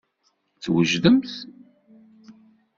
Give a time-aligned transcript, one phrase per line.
[0.63, 1.29] Twejdemt.